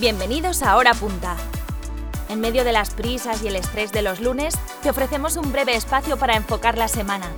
Bienvenidos 0.00 0.62
a 0.62 0.78
Hora 0.78 0.94
Punta. 0.94 1.36
En 2.30 2.40
medio 2.40 2.64
de 2.64 2.72
las 2.72 2.94
prisas 2.94 3.42
y 3.44 3.48
el 3.48 3.56
estrés 3.56 3.92
de 3.92 4.00
los 4.00 4.18
lunes, 4.18 4.54
te 4.82 4.88
ofrecemos 4.88 5.36
un 5.36 5.52
breve 5.52 5.76
espacio 5.76 6.16
para 6.16 6.36
enfocar 6.36 6.78
la 6.78 6.88
semana. 6.88 7.30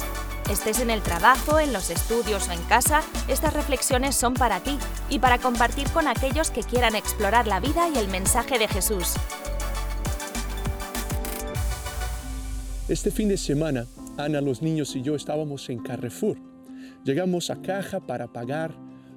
Estés 0.49 0.79
en 0.79 0.88
el 0.88 1.03
trabajo, 1.03 1.59
en 1.59 1.72
los 1.72 1.90
estudios 1.90 2.48
o 2.48 2.53
en 2.53 2.62
casa, 2.64 3.03
estas 3.27 3.53
reflexiones 3.53 4.14
son 4.14 4.35
para 4.35 4.61
ti 4.61 4.79
y 5.11 5.19
para 5.19 5.38
compartir 5.38 5.90
con 5.90 6.06
aquellos 6.06 6.53
que 6.53 6.62
quieran 6.62 6.94
explorar 6.94 7.48
la 7.48 7.58
vida 7.58 7.88
y 7.93 7.98
el 7.98 8.06
mensaje 8.06 8.61
de 8.61 8.69
Jesús. 8.69 9.15
Este 12.88 13.10
fin 13.10 13.29
de 13.29 13.38
semana, 13.38 13.87
Ana, 14.17 14.40
los 14.40 14.63
niños 14.63 14.94
y 14.94 15.03
yo 15.03 15.17
estábamos 15.17 15.69
en 15.69 15.81
Carrefour. 15.81 16.38
Llegamos 17.02 17.51
a 17.51 17.60
caja 17.60 17.98
para 17.98 18.29
pagar 18.29 18.73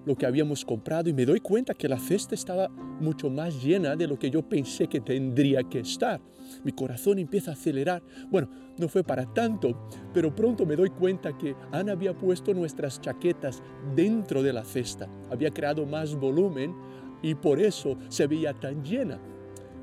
lo 0.06 0.16
que 0.16 0.26
habíamos 0.26 0.64
comprado 0.64 1.10
y 1.10 1.14
me 1.14 1.26
doy 1.26 1.40
cuenta 1.40 1.74
que 1.74 1.90
la 1.90 1.98
cesta 1.98 2.36
estaba 2.36 2.70
mucho 2.70 3.30
más 3.30 3.64
llena 3.64 3.96
de 3.96 4.08
lo 4.08 4.18
que 4.18 4.30
yo 4.30 4.48
pensé 4.48 4.88
que 4.88 5.02
tendría 5.02 5.64
que 5.64 5.80
estar. 5.80 6.22
Mi 6.64 6.72
corazón 6.72 7.20
empieza 7.20 7.52
a 7.52 7.54
acelerar. 7.56 8.04
Bueno, 8.30 8.50
no 8.78 8.88
fue 8.88 9.04
para 9.04 9.26
tanto, 9.34 9.90
pero 10.14 10.34
pronto 10.34 10.66
me 10.66 10.76
doy 10.76 10.90
cuenta 10.90 11.38
que 11.38 11.56
Ana 11.72 11.94
había 11.94 12.16
puesto 12.16 12.54
nuestras 12.54 13.02
chaquetas 13.02 13.64
dentro 13.96 14.44
de 14.44 14.54
la 14.54 14.64
cesta. 14.64 15.10
Había 15.32 15.52
creado 15.52 15.86
más 15.86 16.16
volumen 16.16 16.76
y 17.22 17.34
por 17.36 17.60
eso 17.60 17.98
se 18.10 18.28
veía 18.28 18.54
tan 18.54 18.84
llena. 18.84 19.20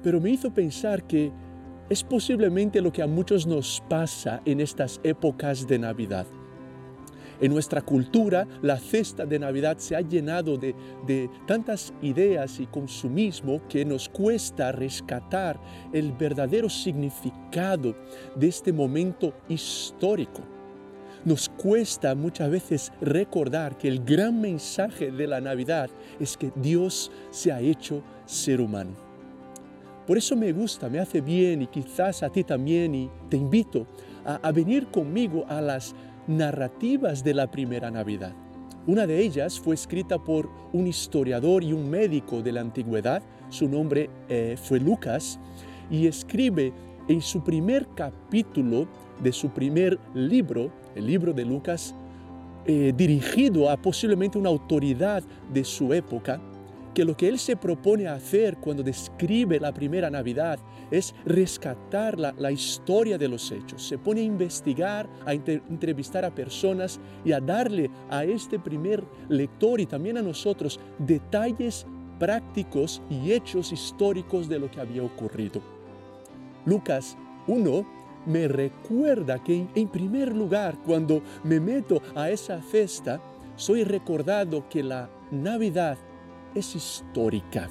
Pero 0.03 0.21
me 0.21 0.31
hizo 0.31 0.53
pensar 0.53 1.07
que 1.07 1.33
es 1.91 2.03
posiblemente 2.03 2.81
lo 2.81 2.93
que 2.93 3.03
a 3.03 3.07
muchos 3.07 3.47
nos 3.47 3.83
pasa 3.89 4.41
en 4.45 4.61
estas 4.61 5.01
épocas 5.03 5.67
de 5.67 5.79
Navidad. 5.79 6.27
En 7.43 7.53
nuestra 7.53 7.83
cultura, 7.83 8.47
la 8.63 8.79
cesta 8.79 9.27
de 9.27 9.37
Navidad 9.37 9.77
se 9.79 9.97
ha 9.97 10.01
llenado 10.01 10.57
de, 10.57 11.29
tantas 11.45 11.93
ideas 12.01 12.61
y 12.61 12.67
consumismo 12.67 13.67
que 13.69 13.85
nos 13.85 14.09
cuesta 14.09 14.71
rescatar 14.71 15.61
el 15.93 16.13
verdadero 16.13 16.71
significado 16.71 17.97
de 18.37 18.47
este 18.47 18.73
momento 18.73 19.35
histórico. 19.49 20.43
Nos 21.25 21.49
cuesta 21.49 22.15
muchas 22.15 22.49
veces 22.49 22.93
recordar 23.01 23.77
que 23.77 23.89
el 23.89 24.05
gran 24.05 24.41
mensaje 24.41 25.11
de 25.11 25.27
la 25.27 25.41
Navidad 25.41 25.91
es 26.21 26.37
que 26.37 26.53
Dios 26.55 27.11
se 27.33 27.51
ha 27.51 27.61
hecho 27.61 28.05
ser 28.25 28.61
humano. 28.61 28.93
Por 30.07 30.17
eso 30.17 30.37
me 30.37 30.53
gusta, 30.53 30.89
me 30.89 31.01
hace 31.01 31.21
bien 31.21 31.63
y 31.63 31.67
quizás 31.67 32.23
a 32.23 32.31
ti 32.31 32.45
también 32.45 32.95
y 32.95 33.11
te 33.29 33.37
invito 33.37 33.89
a, 34.25 34.37
a 34.37 34.53
venir 34.53 34.89
conmigo 34.89 35.45
a 35.49 35.61
las 35.61 35.95
narrativas 36.27 37.25
de 37.25 37.35
la 37.35 37.51
primera 37.51 37.91
Navidad. 37.91 38.33
Una 38.87 39.07
de 39.07 39.21
ellas 39.21 39.61
fue 39.61 39.75
escrita 39.75 40.19
por 40.19 40.51
un 40.73 40.87
historiador 40.87 41.63
y 41.63 41.73
un 41.73 41.89
médico 41.89 42.43
de 42.43 42.53
la 42.53 42.61
antigüedad, 42.61 43.23
su 43.49 43.69
nombre 43.69 44.11
eh, 44.29 44.57
fue 44.61 44.81
Lucas, 44.81 45.39
y 45.91 46.07
escribe 46.07 46.73
en 47.09 47.21
su 47.21 47.45
primer 47.45 47.87
capítulo 47.95 48.89
de 49.23 49.33
su 49.33 49.51
primer 49.51 49.99
libro, 50.15 50.73
el 50.97 51.07
libro 51.07 51.33
de 51.33 51.45
Lucas, 51.45 51.95
eh, 52.65 52.93
dirigido 52.97 53.71
a 53.71 53.77
posiblemente 53.77 54.39
una 54.39 54.49
autoridad 54.49 55.23
de 55.53 55.65
su 55.65 55.93
época, 55.93 56.41
que 56.95 57.05
lo 57.05 57.17
que 57.17 57.29
él 57.29 57.39
se 57.39 57.57
propone 57.57 58.07
hacer 58.07 58.57
cuando 58.59 58.83
describe 58.83 59.59
la 59.59 59.73
primera 59.73 60.11
Navidad 60.11 60.59
es 60.91 61.15
rescatar 61.25 62.19
la, 62.19 62.53
historia 62.53 63.17
de 63.17 63.29
los 63.29 63.51
hechos. 63.51 63.83
Se 63.83 63.99
pone 63.99 64.21
a 64.21 64.25
investigar, 64.25 65.09
a 65.25 65.33
entrevistar 65.33 66.25
a 66.25 66.35
personas 66.35 67.01
y 67.25 67.33
a 67.33 67.41
darle 67.41 67.91
a 68.11 68.25
este 68.25 68.59
primer 68.59 69.03
lector 69.29 69.81
y 69.81 69.87
también 69.87 70.19
a 70.19 70.23
nosotros 70.23 70.79
detalles 70.99 71.87
prácticos 72.19 73.01
y 73.09 73.33
hechos 73.33 73.73
históricos 73.73 74.49
de 74.49 74.59
lo 74.59 74.71
que 74.71 74.81
había 74.81 75.03
ocurrido. 75.03 75.63
Lucas 76.67 77.17
1 77.47 78.03
me 78.27 78.47
recuerda 78.47 79.43
que 79.43 79.67
en 79.75 79.89
primer 79.89 80.33
lugar, 80.33 80.77
cuando 80.87 81.23
me 81.43 81.59
meto 81.59 82.01
a 82.15 82.31
esa 82.31 82.61
fiesta, 82.61 83.21
soy 83.57 83.83
recordado 83.83 84.69
que 84.69 84.83
la 84.83 85.11
Navidad 85.31 85.99
es 86.55 86.75
histórica. 86.75 87.69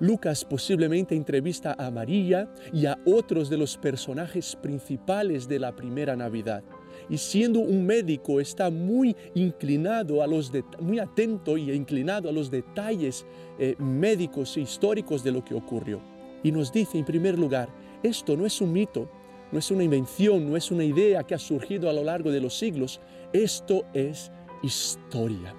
Lucas 0.00 0.44
posiblemente 0.44 1.14
entrevista 1.14 1.76
a 1.78 1.90
María 1.90 2.52
y 2.72 2.86
a 2.86 2.98
otros 3.06 3.48
de 3.48 3.56
los 3.56 3.76
personajes 3.76 4.56
principales 4.56 5.46
de 5.48 5.60
la 5.60 5.74
primera 5.74 6.16
Navidad. 6.16 6.64
Y 7.08 7.18
siendo 7.18 7.60
un 7.60 7.86
médico 7.86 8.40
está 8.40 8.70
muy 8.70 9.16
inclinado 9.34 10.22
a 10.22 10.26
los 10.26 10.52
muy 10.80 10.98
atento 10.98 11.56
y 11.56 11.70
inclinado 11.70 12.28
a 12.28 12.32
los 12.32 12.50
detalles 12.50 13.24
eh, 13.58 13.76
médicos 13.78 14.56
e 14.56 14.62
históricos 14.62 15.22
de 15.22 15.32
lo 15.32 15.44
que 15.44 15.54
ocurrió. 15.54 16.00
Y 16.42 16.50
nos 16.50 16.72
dice 16.72 16.98
en 16.98 17.04
primer 17.04 17.38
lugar, 17.38 17.68
esto 18.02 18.36
no 18.36 18.46
es 18.46 18.60
un 18.60 18.72
mito, 18.72 19.08
no 19.52 19.58
es 19.58 19.70
una 19.70 19.84
invención, 19.84 20.50
no 20.50 20.56
es 20.56 20.70
una 20.70 20.84
idea 20.84 21.22
que 21.22 21.34
ha 21.34 21.38
surgido 21.38 21.88
a 21.88 21.92
lo 21.92 22.04
largo 22.04 22.30
de 22.30 22.40
los 22.40 22.58
siglos, 22.58 23.00
esto 23.32 23.84
es 23.94 24.30
historia. 24.62 25.54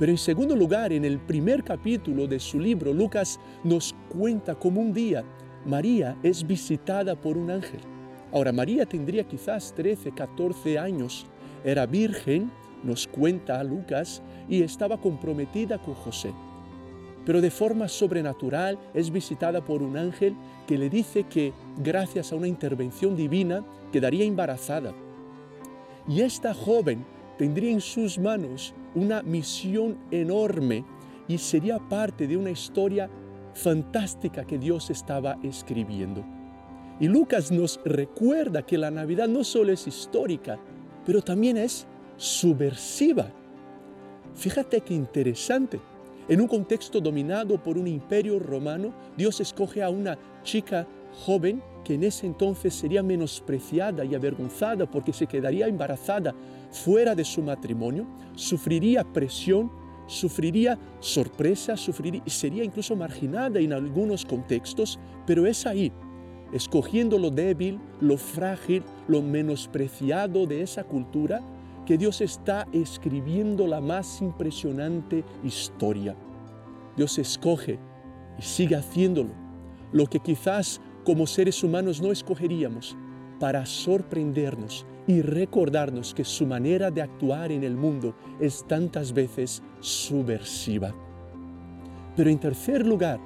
Pero 0.00 0.12
en 0.12 0.16
segundo 0.16 0.56
lugar, 0.56 0.94
en 0.94 1.04
el 1.04 1.18
primer 1.18 1.62
capítulo 1.62 2.26
de 2.26 2.40
su 2.40 2.58
libro, 2.58 2.94
Lucas 2.94 3.38
nos 3.62 3.94
cuenta 4.08 4.54
cómo 4.54 4.80
un 4.80 4.94
día 4.94 5.22
María 5.66 6.16
es 6.22 6.46
visitada 6.46 7.14
por 7.14 7.36
un 7.36 7.50
ángel. 7.50 7.80
Ahora, 8.32 8.50
María 8.50 8.86
tendría 8.86 9.24
quizás 9.24 9.74
13, 9.74 10.12
14 10.12 10.78
años, 10.78 11.26
era 11.62 11.84
virgen, 11.84 12.50
nos 12.82 13.06
cuenta 13.06 13.62
Lucas, 13.62 14.22
y 14.48 14.62
estaba 14.62 14.98
comprometida 14.98 15.76
con 15.76 15.92
José. 15.92 16.32
Pero 17.26 17.42
de 17.42 17.50
forma 17.50 17.86
sobrenatural 17.86 18.78
es 18.94 19.10
visitada 19.10 19.62
por 19.62 19.82
un 19.82 19.98
ángel 19.98 20.34
que 20.66 20.78
le 20.78 20.88
dice 20.88 21.24
que 21.24 21.52
gracias 21.76 22.32
a 22.32 22.36
una 22.36 22.48
intervención 22.48 23.16
divina 23.16 23.62
quedaría 23.92 24.24
embarazada. 24.24 24.94
Y 26.08 26.22
esta 26.22 26.54
joven 26.54 27.04
tendría 27.40 27.70
en 27.70 27.80
sus 27.80 28.18
manos 28.18 28.74
una 28.94 29.22
misión 29.22 29.96
enorme 30.10 30.84
y 31.26 31.38
sería 31.38 31.78
parte 31.78 32.26
de 32.26 32.36
una 32.36 32.50
historia 32.50 33.08
fantástica 33.54 34.44
que 34.44 34.58
Dios 34.58 34.90
estaba 34.90 35.38
escribiendo. 35.42 36.22
Y 37.00 37.08
Lucas 37.08 37.50
nos 37.50 37.80
recuerda 37.82 38.60
que 38.66 38.76
la 38.76 38.90
Navidad 38.90 39.26
no 39.26 39.42
solo 39.42 39.72
es 39.72 39.86
histórica, 39.86 40.58
pero 41.06 41.22
también 41.22 41.56
es 41.56 41.86
subversiva. 42.18 43.32
Fíjate 44.34 44.82
qué 44.82 44.92
interesante. 44.92 45.80
En 46.28 46.42
un 46.42 46.46
contexto 46.46 47.00
dominado 47.00 47.56
por 47.62 47.78
un 47.78 47.86
imperio 47.86 48.38
romano, 48.38 48.92
Dios 49.16 49.40
escoge 49.40 49.82
a 49.82 49.88
una 49.88 50.18
chica 50.42 50.86
joven 51.12 51.62
que 51.84 51.94
en 51.94 52.04
ese 52.04 52.26
entonces 52.26 52.74
sería 52.74 53.02
menospreciada 53.02 54.04
y 54.04 54.14
avergonzada 54.14 54.90
porque 54.90 55.12
se 55.12 55.26
quedaría 55.26 55.66
embarazada 55.66 56.34
fuera 56.70 57.14
de 57.14 57.24
su 57.24 57.42
matrimonio, 57.42 58.06
sufriría 58.34 59.04
presión, 59.04 59.70
sufriría 60.06 60.78
sorpresa, 61.00 61.76
sufriría, 61.76 62.22
sería 62.26 62.64
incluso 62.64 62.96
marginada 62.96 63.60
en 63.60 63.72
algunos 63.72 64.24
contextos, 64.24 64.98
pero 65.26 65.46
es 65.46 65.66
ahí, 65.66 65.92
escogiendo 66.52 67.18
lo 67.18 67.30
débil, 67.30 67.78
lo 68.00 68.16
frágil, 68.16 68.82
lo 69.08 69.22
menospreciado 69.22 70.46
de 70.46 70.62
esa 70.62 70.84
cultura, 70.84 71.40
que 71.86 71.96
Dios 71.96 72.20
está 72.20 72.68
escribiendo 72.72 73.66
la 73.66 73.80
más 73.80 74.20
impresionante 74.20 75.24
historia. 75.42 76.14
Dios 76.96 77.18
escoge 77.18 77.78
y 78.38 78.42
sigue 78.42 78.76
haciéndolo, 78.76 79.30
lo 79.92 80.06
que 80.06 80.20
quizás 80.20 80.80
como 81.04 81.26
seres 81.26 81.62
humanos 81.62 82.00
no 82.00 82.12
escogeríamos 82.12 82.96
para 83.38 83.64
sorprendernos 83.64 84.86
y 85.06 85.22
recordarnos 85.22 86.14
que 86.14 86.24
su 86.24 86.46
manera 86.46 86.90
de 86.90 87.02
actuar 87.02 87.50
en 87.50 87.64
el 87.64 87.76
mundo 87.76 88.14
es 88.38 88.64
tantas 88.68 89.12
veces 89.12 89.62
subversiva. 89.80 90.94
Pero 92.16 92.30
en 92.30 92.38
tercer 92.38 92.86
lugar, 92.86 93.18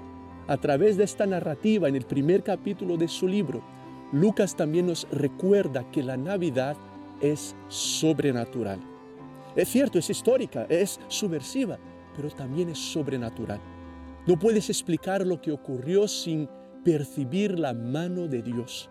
a 0.47 0.57
través 0.57 0.97
de 0.97 1.05
esta 1.05 1.27
narrativa 1.27 1.89
en 1.89 1.97
el 1.97 2.05
primer 2.05 2.43
capítulo 2.43 2.97
de 2.97 3.09
su 3.09 3.27
libro, 3.27 3.63
Lucas 4.13 4.55
también 4.55 4.87
nos 4.87 5.09
recuerda 5.11 5.91
que 5.91 6.03
la 6.03 6.17
Navidad 6.17 6.77
es 7.21 7.57
sobrenatural. 7.69 8.79
Es 9.57 9.69
cierto, 9.69 9.99
es 9.99 10.11
histórica, 10.11 10.67
es 10.69 11.01
subversiva, 11.09 11.79
pero 12.17 12.31
también 12.31 12.69
es 12.69 12.79
sobrenatural. 12.79 13.61
No 14.27 14.39
puedes 14.39 14.71
explicar 14.71 15.27
lo 15.27 15.41
que 15.41 15.53
ocurrió 15.53 16.09
sin 16.09 16.49
percibir 16.85 17.59
la 17.59 17.75
mano 17.75 18.29
de 18.29 18.43
Dios. 18.43 18.91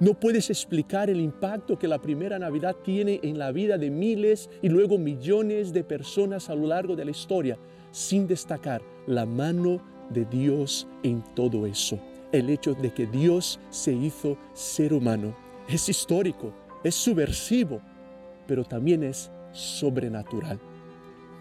No 0.00 0.14
puedes 0.14 0.50
explicar 0.50 1.08
el 1.08 1.20
impacto 1.20 1.78
que 1.78 1.86
la 1.86 2.00
primera 2.00 2.36
Navidad 2.38 2.74
tiene 2.82 3.20
en 3.22 3.38
la 3.38 3.52
vida 3.52 3.78
de 3.78 3.88
miles 3.88 4.50
y 4.60 4.68
luego 4.68 4.98
millones 4.98 5.72
de 5.72 5.84
personas 5.84 6.50
a 6.50 6.56
lo 6.56 6.66
largo 6.66 6.96
de 6.96 7.04
la 7.04 7.12
historia 7.12 7.56
sin 7.92 8.26
destacar 8.26 8.82
la 9.06 9.26
mano 9.26 9.80
de 10.10 10.24
Dios 10.24 10.88
en 11.04 11.22
todo 11.34 11.66
eso. 11.66 12.00
El 12.32 12.50
hecho 12.50 12.74
de 12.74 12.92
que 12.92 13.06
Dios 13.06 13.60
se 13.70 13.92
hizo 13.92 14.36
ser 14.54 14.92
humano 14.92 15.36
es 15.68 15.88
histórico, 15.88 16.52
es 16.82 16.96
subversivo, 16.96 17.80
pero 18.48 18.64
también 18.64 19.04
es 19.04 19.30
sobrenatural. 19.52 20.58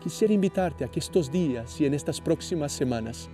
quisiera 0.04 0.34
invitarte 0.34 0.84
a 0.84 0.88
que 0.88 1.00
estos 1.00 1.32
días 1.32 1.80
y 1.80 1.86
en 1.86 1.94
estas 1.94 2.20
próximas 2.20 2.72
semanas, 2.72 3.30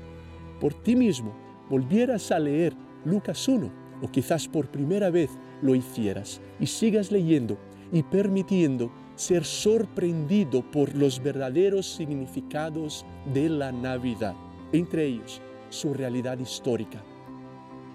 por 0.60 0.74
ti 0.74 0.96
mismo, 0.96 1.47
volvieras 1.70 2.32
a 2.32 2.40
leer 2.40 2.74
Lucas 3.06 3.48
1 3.48 3.70
o 4.02 4.12
quizás 4.12 4.48
por 4.48 4.68
primera 4.70 5.10
vez 5.10 5.32
lo 5.62 5.76
hicieras 5.76 6.42
y 6.60 6.68
sigas 6.68 7.12
leyendo 7.12 7.58
y 7.92 8.04
permitiendo 8.04 8.92
ser 9.16 9.44
sorprendido 9.44 10.62
por 10.72 10.96
los 10.96 11.22
verdaderos 11.22 11.88
significados 11.88 13.06
de 13.34 13.50
la 13.50 13.72
Navidad, 13.72 14.36
entre 14.72 15.06
ellos 15.06 15.42
su 15.70 15.94
realidad 15.94 16.38
histórica, 16.38 17.02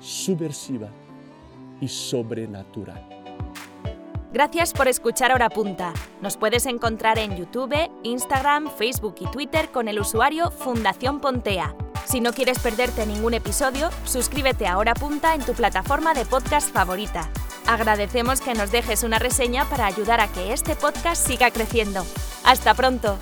subversiva 0.01 0.91
y 1.81 1.89
sobrenatural. 1.89 3.22
Gracias 4.33 4.73
por 4.73 4.89
escuchar 4.89 5.31
Hora 5.33 5.51
Punta. 5.51 5.93
Nos 6.23 6.39
puedes 6.39 6.65
encontrar 6.65 7.19
en 7.19 7.37
YouTube, 7.37 7.91
Instagram, 8.03 8.71
Facebook 8.79 9.17
y 9.21 9.27
Twitter 9.27 9.69
con 9.71 9.89
el 9.89 10.01
usuario 10.01 10.51
Fundación 10.51 11.21
Pontea. 11.21 11.77
Si 12.07 12.21
no 12.21 12.33
quieres 12.33 12.59
perderte 12.59 13.05
ningún 13.05 13.35
episodio, 13.35 13.91
suscríbete 14.05 14.67
a 14.67 14.79
Hora 14.79 14.95
Punta 14.95 15.35
en 15.35 15.45
tu 15.45 15.53
plataforma 15.53 16.15
de 16.15 16.25
podcast 16.25 16.73
favorita. 16.73 17.29
Agradecemos 17.67 18.41
que 18.41 18.55
nos 18.55 18.73
dejes 18.73 19.03
una 19.03 19.19
reseña 19.19 19.67
para 19.69 19.85
ayudar 19.85 20.21
a 20.21 20.29
que 20.29 20.55
este 20.55 20.77
podcast 20.77 21.27
siga 21.27 21.51
creciendo. 21.51 22.03
¡Hasta 22.43 22.73
pronto! 22.73 23.19